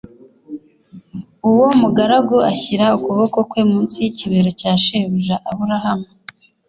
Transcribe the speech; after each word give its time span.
uwo 1.49 1.67
mugaragu 1.79 2.35
ashyira 2.51 2.85
ukuboko 2.97 3.37
kwe 3.49 3.61
munsi 3.71 3.95
y’ikibero 4.03 4.49
cya 4.59 4.73
shebuja 4.83 5.35
aburahamu 5.49 6.07